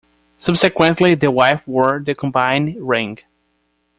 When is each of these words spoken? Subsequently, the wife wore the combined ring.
Subsequently, 0.39 1.13
the 1.13 1.29
wife 1.29 1.61
wore 1.67 1.99
the 1.99 2.15
combined 2.15 2.75
ring. 2.79 3.19